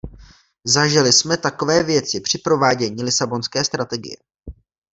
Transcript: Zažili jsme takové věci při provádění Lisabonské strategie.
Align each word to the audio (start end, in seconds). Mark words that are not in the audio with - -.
Zažili 0.63 1.13
jsme 1.13 1.37
takové 1.37 1.83
věci 1.83 2.19
při 2.21 2.37
provádění 2.37 3.03
Lisabonské 3.03 3.63
strategie. 3.63 4.15